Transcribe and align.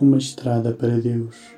uma 0.00 0.18
estrada 0.18 0.72
para 0.72 0.98
Deus. 0.98 1.57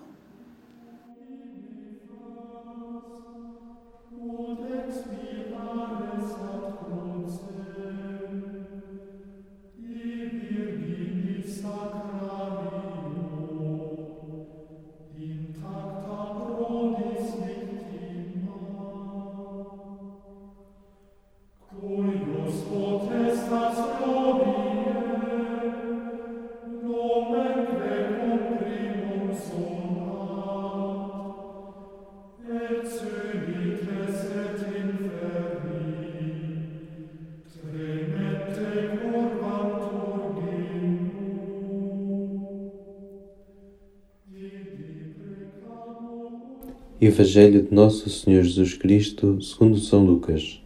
Evangelho 47.03 47.63
de 47.63 47.73
Nosso 47.73 48.07
Senhor 48.11 48.43
Jesus 48.43 48.75
Cristo, 48.75 49.41
segundo 49.41 49.79
São 49.79 50.05
Lucas. 50.05 50.61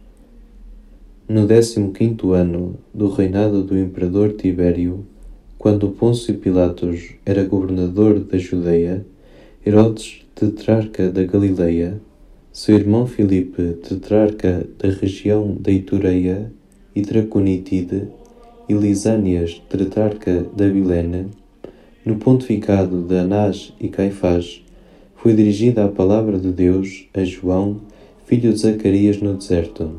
No 1.26 1.46
décimo 1.46 1.92
quinto 1.92 2.32
ano 2.32 2.78
do 2.92 3.08
reinado 3.08 3.62
do 3.62 3.74
imperador 3.78 4.34
Tibério, 4.34 5.06
quando 5.56 5.88
Pôncio 5.88 6.34
Pilatos 6.34 7.14
era 7.24 7.42
governador 7.42 8.20
da 8.20 8.36
Judeia, 8.36 9.06
Herodes, 9.64 10.26
tetrarca 10.34 11.10
da 11.10 11.24
Galileia, 11.24 11.98
seu 12.52 12.76
irmão 12.76 13.06
Filipe, 13.06 13.78
tetrarca 13.82 14.68
da 14.78 14.90
região 14.90 15.56
da 15.58 15.72
Itureia 15.72 16.52
e 16.94 17.00
Traconitide, 17.00 18.08
e 18.68 18.74
Lisânias, 18.74 19.62
tetrarca 19.70 20.44
da 20.54 20.68
Bilene, 20.68 21.28
no 22.04 22.16
pontificado 22.16 23.00
de 23.00 23.16
Anás 23.16 23.72
e 23.80 23.88
Caifás, 23.88 24.65
foi 25.26 25.34
dirigida 25.34 25.84
a 25.84 25.88
palavra 25.88 26.38
de 26.38 26.52
Deus 26.52 27.08
a 27.12 27.24
João, 27.24 27.80
filho 28.26 28.52
de 28.52 28.60
Zacarias, 28.60 29.20
no 29.20 29.34
deserto. 29.34 29.90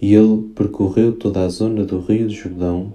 E 0.00 0.14
ele 0.14 0.44
percorreu 0.54 1.12
toda 1.12 1.44
a 1.44 1.48
zona 1.50 1.84
do 1.84 2.00
Rio 2.00 2.26
de 2.26 2.34
Jordão, 2.34 2.94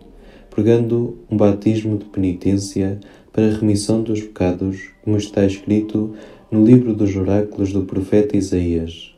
pregando 0.50 1.20
um 1.30 1.38
batismo 1.38 2.00
de 2.00 2.06
penitência 2.06 3.00
para 3.32 3.46
a 3.46 3.52
remissão 3.52 4.02
dos 4.02 4.22
pecados, 4.22 4.90
como 5.04 5.18
está 5.18 5.46
escrito 5.46 6.16
no 6.50 6.66
livro 6.66 6.96
dos 6.96 7.16
oráculos 7.16 7.72
do 7.72 7.84
profeta 7.84 8.36
Isaías. 8.36 9.14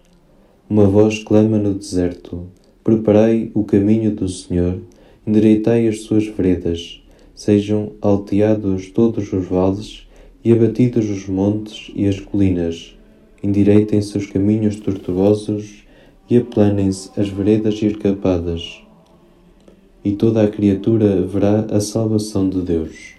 Uma 0.69 0.85
voz 0.85 1.23
clama 1.23 1.57
no 1.57 1.73
deserto: 1.73 2.45
Preparei 2.83 3.51
o 3.53 3.63
caminho 3.63 4.13
do 4.13 4.27
Senhor, 4.27 4.81
endireitai 5.25 5.87
as 5.87 6.01
suas 6.01 6.27
veredas, 6.27 7.01
sejam 7.33 7.93
alteados 8.01 8.89
todos 8.89 9.31
os 9.31 9.45
vales 9.47 10.06
e 10.47 10.51
abatidos 10.53 11.09
os 11.09 11.27
montes 11.27 11.91
e 11.93 12.07
as 12.07 12.21
colinas, 12.21 12.95
endireitem-se 13.43 14.17
os 14.17 14.27
caminhos 14.27 14.77
tortuosos 14.77 15.83
e 16.29 16.37
aplanem-se 16.37 17.09
as 17.19 17.27
veredas 17.27 17.81
escarpadas, 17.81 18.81
e 20.05 20.13
toda 20.13 20.41
a 20.41 20.47
criatura 20.47 21.21
verá 21.21 21.67
a 21.69 21.81
salvação 21.81 22.47
de 22.47 22.61
Deus. 22.61 23.16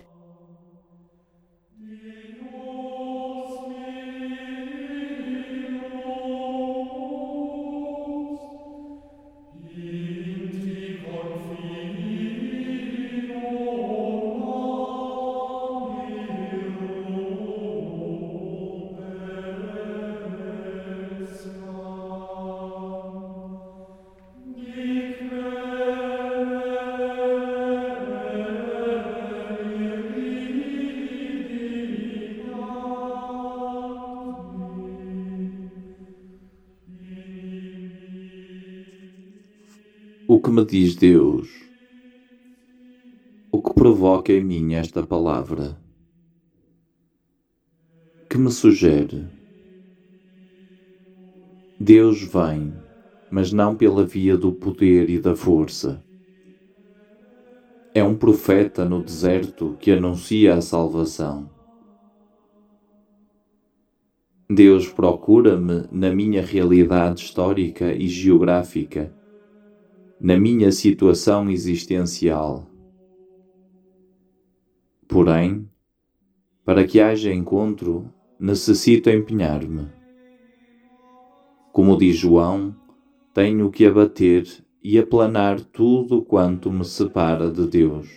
O 40.31 40.39
que 40.39 40.51
me 40.51 40.63
diz 40.63 40.95
Deus? 40.95 41.49
O 43.51 43.63
que 43.63 43.73
provoca 43.73 44.31
em 44.31 44.45
mim 44.45 44.75
esta 44.75 45.03
palavra? 45.03 45.81
Que 48.29 48.37
me 48.37 48.51
sugere? 48.51 49.27
Deus 51.81 52.21
vem, 52.21 52.75
mas 53.31 53.53
não 53.53 53.75
pela 53.75 54.05
via 54.05 54.37
do 54.37 54.53
poder 54.53 55.09
e 55.09 55.19
da 55.19 55.35
força. 55.35 56.05
É 57.95 58.05
um 58.05 58.15
profeta 58.15 58.85
no 58.85 59.03
deserto 59.03 59.79
que 59.81 59.93
anuncia 59.93 60.57
a 60.57 60.61
salvação. 60.61 61.49
Deus 64.47 64.87
procura-me 64.91 65.89
na 65.91 66.15
minha 66.15 66.43
realidade 66.43 67.23
histórica 67.23 67.95
e 67.95 68.07
geográfica 68.07 69.17
na 70.21 70.39
minha 70.39 70.73
situação 70.73 71.49
existencial. 71.49 72.67
Porém, 75.07 75.69
para 76.65 76.85
que 76.85 77.01
haja 77.01 77.33
encontro, 77.33 78.13
necessito 78.39 79.09
empenhar-me. 79.09 79.87
Como 81.73 81.97
diz 81.97 82.17
João, 82.17 82.75
tenho 83.33 83.71
que 83.71 83.87
abater 83.87 84.47
e 84.83 84.99
aplanar 84.99 85.61
tudo 85.61 86.23
quanto 86.23 86.71
me 86.73 86.85
separa 86.85 87.51
de 87.51 87.67
Deus. 87.67 88.09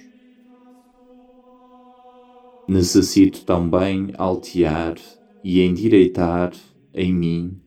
Necessito 2.68 3.46
também 3.46 4.12
altear 4.18 4.96
e 5.44 5.62
endireitar 5.62 6.52
em 6.94 7.14
mim 7.14 7.62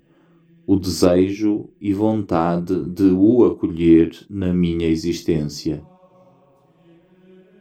o 0.66 0.76
desejo 0.76 1.68
e 1.80 1.92
vontade 1.92 2.84
de 2.86 3.04
o 3.04 3.44
acolher 3.44 4.10
na 4.30 4.52
minha 4.52 4.86
existência. 4.86 5.84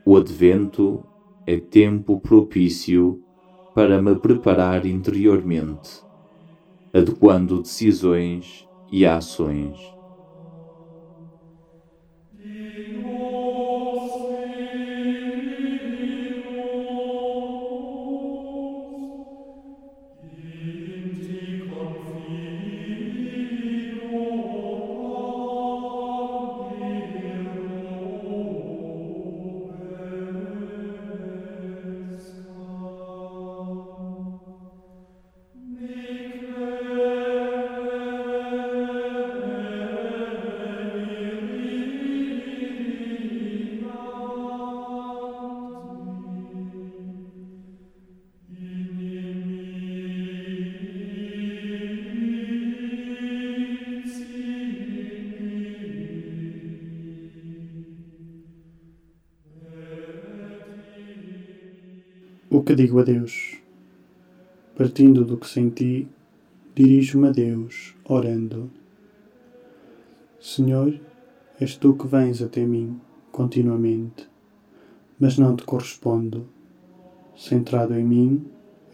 O 0.06 0.16
Advento 0.18 1.04
é 1.46 1.58
tempo 1.58 2.20
propício 2.20 3.22
para 3.76 4.02
me 4.02 4.16
preparar 4.16 4.86
interiormente, 4.86 6.02
adequando 6.94 7.62
decisões 7.62 8.68
e 8.92 9.06
ações 9.06 9.78
O 62.64 62.66
que 62.66 62.76
digo 62.76 62.98
a 63.02 63.04
Deus? 63.04 63.58
Partindo 64.78 65.26
do 65.26 65.36
que 65.36 65.50
senti, 65.50 66.08
dirijo-me 66.74 67.28
a 67.28 67.32
Deus, 67.32 67.94
orando. 68.06 68.72
Senhor, 70.40 70.98
és 71.60 71.76
tu 71.76 71.94
que 71.94 72.08
vens 72.08 72.42
até 72.42 72.66
mim 72.66 73.02
continuamente, 73.34 74.30
mas 75.20 75.38
não 75.38 75.58
te 75.58 75.64
correspondo. 75.66 76.48
Centrado 77.36 77.96
em 77.96 78.06
mim, 78.06 78.46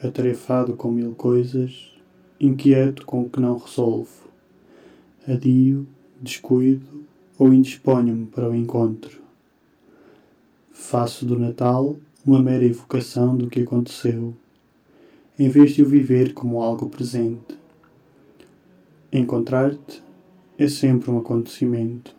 atarefado 0.02 0.76
com 0.76 0.90
mil 0.90 1.14
coisas, 1.14 1.94
inquieto 2.40 3.06
com 3.06 3.22
o 3.22 3.30
que 3.30 3.40
não 3.40 3.56
resolvo, 3.56 4.32
adio, 5.28 5.88
descuido 6.20 7.06
ou 7.38 7.54
indisponho-me 7.54 8.26
para 8.26 8.50
o 8.50 8.56
encontro. 8.56 9.22
Faço 10.72 11.24
do 11.24 11.38
Natal 11.38 12.00
uma 12.26 12.42
mera 12.42 12.66
evocação 12.66 13.36
do 13.36 13.48
que 13.48 13.62
aconteceu, 13.62 14.36
em 15.38 15.48
vez 15.50 15.72
de 15.72 15.82
o 15.82 15.86
viver 15.86 16.34
como 16.34 16.62
algo 16.62 16.90
presente. 16.90 17.58
Encontrar-te 19.12 20.04
é 20.58 20.68
sempre 20.68 21.10
um 21.10 21.18
acontecimento. 21.18 22.16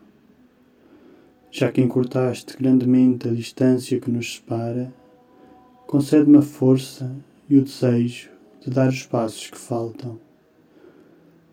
Já 1.50 1.70
que 1.70 1.81
encurtaste 1.81 2.56
grandemente 2.56 3.29
a 3.29 3.32
distância 3.32 4.00
que 4.00 4.11
nos 4.11 4.37
separa, 4.37 4.93
concede-me 5.87 6.38
a 6.38 6.43
força 6.43 7.14
e 7.49 7.58
o 7.58 7.62
desejo 7.62 8.31
de 8.61 8.70
dar 8.70 8.88
os 8.88 9.05
passos 9.05 9.50
que 9.50 9.58
faltam. 9.58 10.19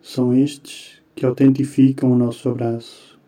São 0.02 0.34
estes 0.34 1.02
que 1.14 1.26
autentificam 1.26 2.12
o 2.12 2.18
nosso 2.18 2.48
abraço. 2.48 3.20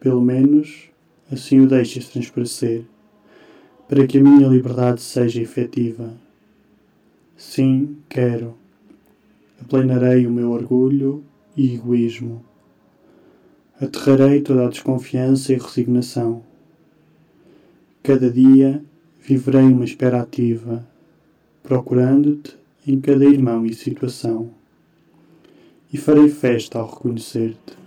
Pelo 0.00 0.20
menos 0.20 0.90
assim 1.30 1.60
o 1.60 1.68
deixas 1.68 2.08
transparecer, 2.08 2.84
para 3.90 4.06
que 4.06 4.18
a 4.18 4.22
minha 4.22 4.46
liberdade 4.46 5.00
seja 5.02 5.42
efetiva. 5.42 6.14
Sim, 7.36 7.96
quero. 8.08 8.54
Aplenarei 9.60 10.28
o 10.28 10.30
meu 10.30 10.52
orgulho 10.52 11.24
e 11.56 11.74
egoísmo. 11.74 12.40
Aterrarei 13.80 14.42
toda 14.42 14.64
a 14.64 14.68
desconfiança 14.68 15.52
e 15.52 15.56
resignação. 15.56 16.44
Cada 18.00 18.30
dia 18.30 18.80
viverei 19.20 19.62
uma 19.64 19.84
espera 19.84 20.20
ativa, 20.20 20.86
procurando-te 21.60 22.56
em 22.86 23.00
cada 23.00 23.24
irmão 23.24 23.66
e 23.66 23.74
situação 23.74 24.50
e 25.92 25.98
farei 25.98 26.28
festa 26.28 26.78
ao 26.78 26.88
reconhecer-te. 26.88 27.79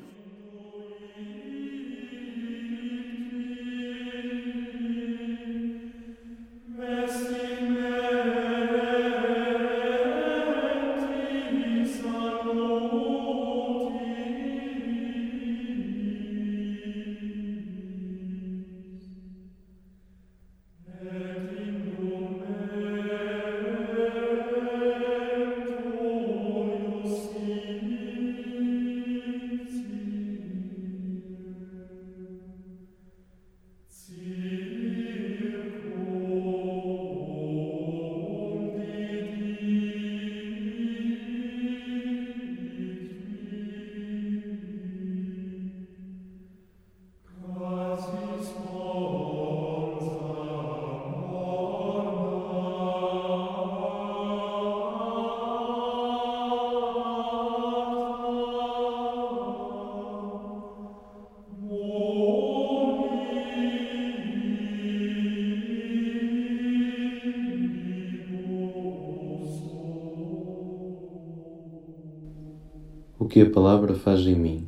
Que 73.34 73.42
a 73.42 73.50
palavra 73.50 73.96
faz 73.96 74.28
em 74.28 74.36
mim. 74.36 74.68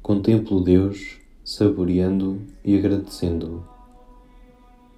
Contemplo 0.00 0.60
Deus, 0.60 1.16
saboreando 1.42 2.40
e 2.64 2.78
agradecendo-o. 2.78 3.64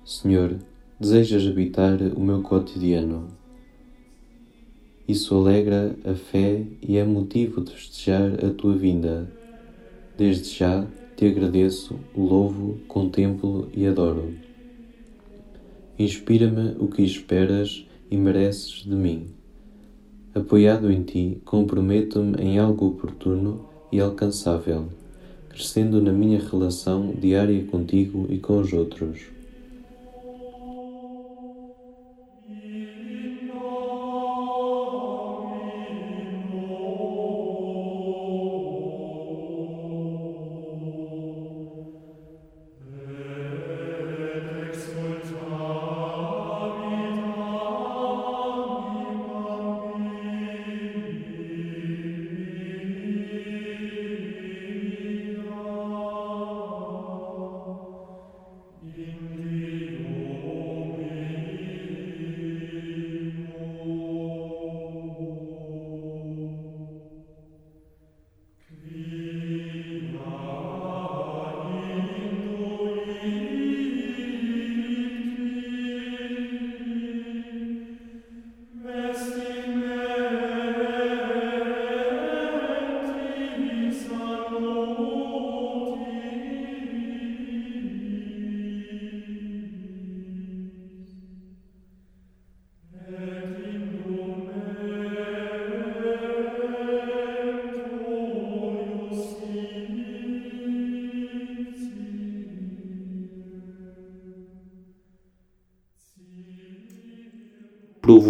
Senhor, 0.05 0.59
desejas 1.01 1.47
habitar 1.47 1.99
o 2.15 2.21
meu 2.21 2.43
cotidiano. 2.43 3.29
Isso 5.09 5.35
alegra 5.35 5.97
a 6.05 6.13
fé 6.13 6.67
e 6.83 6.99
é 6.99 7.05
motivo 7.05 7.63
de 7.63 7.73
festejar 7.73 8.45
a 8.45 8.51
tua 8.51 8.77
vinda. 8.77 9.27
Desde 10.19 10.59
já 10.59 10.87
te 11.17 11.25
agradeço, 11.25 11.99
louvo, 12.15 12.79
contemplo 12.87 13.71
e 13.73 13.87
adoro. 13.87 14.35
Inspira-me 15.99 16.77
o 16.79 16.89
que 16.89 17.01
esperas 17.01 17.87
e 18.11 18.19
mereces 18.19 18.83
de 18.83 18.95
mim. 18.95 19.34
Apoiado 20.35 20.91
em 20.91 21.05
ti, 21.05 21.41
comprometo-me 21.45 22.35
em 22.43 22.59
algo 22.59 22.89
oportuno 22.89 23.67
e 23.93 24.01
alcançável, 24.01 24.89
crescendo 25.49 26.03
na 26.03 26.11
minha 26.11 26.41
relação 26.41 27.15
diária 27.17 27.65
contigo 27.67 28.27
e 28.29 28.39
com 28.39 28.59
os 28.59 28.73
outros. 28.73 29.34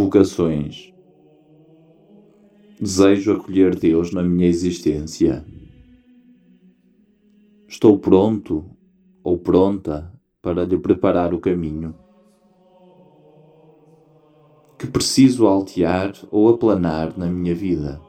Provocações. 0.05 0.93
Desejo 2.81 3.33
acolher 3.33 3.75
Deus 3.75 4.13
na 4.13 4.23
minha 4.23 4.47
existência. 4.47 5.45
Estou 7.69 7.99
pronto 7.99 8.65
ou 9.23 9.39
pronta 9.39 10.13
para 10.43 10.65
lhe 10.65 10.77
preparar 10.77 11.33
o 11.33 11.41
caminho. 11.41 11.95
Que 14.79 14.87
preciso 14.87 15.47
altear 15.47 16.13
ou 16.31 16.49
aplanar 16.49 17.17
na 17.17 17.27
minha 17.27 17.55
vida. 17.55 18.01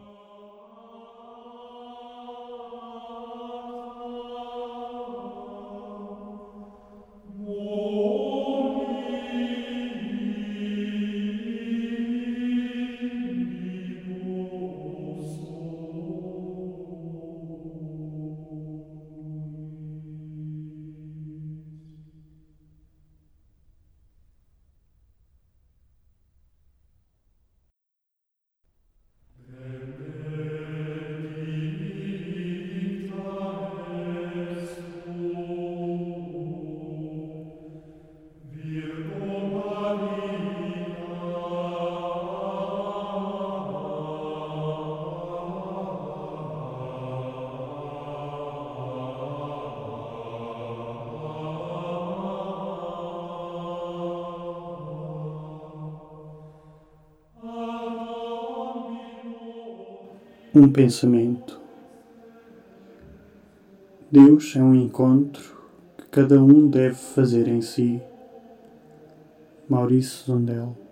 Um 60.57 60.71
pensamento. 60.71 61.59
Deus 64.09 64.55
é 64.55 64.63
um 64.63 64.73
encontro 64.73 65.53
que 65.97 66.05
cada 66.05 66.41
um 66.41 66.69
deve 66.69 66.95
fazer 66.95 67.49
em 67.49 67.61
si. 67.61 68.01
Maurício 69.67 70.25
Zondel 70.25 70.84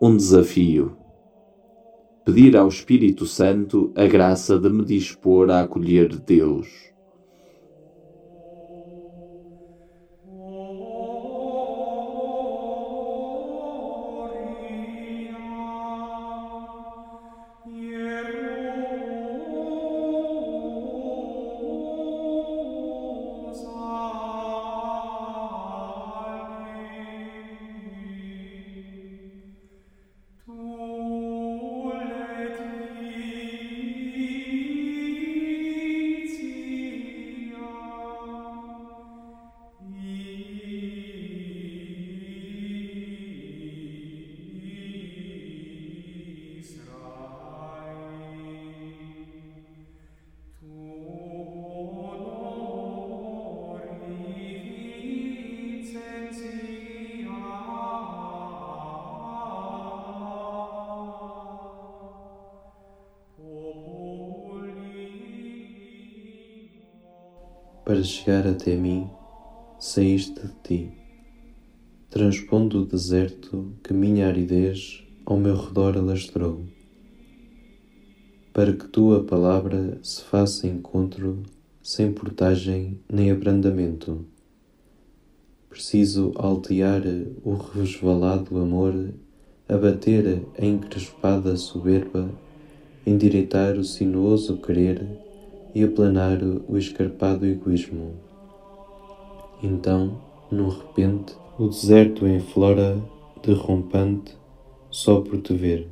um 0.00 0.14
desafio. 0.14 0.96
Pedir 2.24 2.56
ao 2.56 2.68
Espírito 2.68 3.24
Santo 3.24 3.92
a 3.96 4.06
graça 4.06 4.58
de 4.58 4.68
me 4.68 4.84
dispor 4.84 5.50
a 5.50 5.62
acolher 5.62 6.14
Deus. 6.18 6.68
Para 67.86 68.02
chegar 68.02 68.44
até 68.48 68.74
mim, 68.74 69.08
saíste 69.78 70.34
de 70.44 70.52
ti. 70.64 70.92
Transpondo 72.10 72.82
o 72.82 72.84
deserto 72.84 73.74
que 73.84 73.94
minha 73.94 74.26
aridez 74.26 75.04
ao 75.24 75.36
meu 75.36 75.54
redor 75.54 75.96
alastrou, 75.96 76.64
para 78.52 78.72
que 78.72 78.88
tua 78.88 79.22
palavra 79.22 80.00
se 80.02 80.20
faça 80.20 80.66
encontro 80.66 81.44
sem 81.80 82.12
portagem 82.12 82.98
nem 83.08 83.30
abrandamento. 83.30 84.26
Preciso 85.70 86.32
altear 86.34 87.02
o 87.44 87.54
resvalado 87.54 88.58
amor, 88.58 89.14
abater 89.68 90.42
a 90.58 90.66
encrespada 90.66 91.56
soberba, 91.56 92.28
endireitar 93.06 93.78
o 93.78 93.84
sinuoso 93.84 94.56
querer 94.56 95.24
e 95.76 95.84
aplanar 95.84 96.38
o 96.42 96.78
escarpado 96.78 97.44
egoísmo. 97.44 98.14
Então, 99.62 100.18
num 100.50 100.70
repente, 100.70 101.34
o 101.58 101.68
deserto 101.68 102.26
enflora, 102.26 102.98
derrompante, 103.44 104.34
só 104.90 105.20
por 105.20 105.38
te 105.42 105.52
ver. 105.52 105.86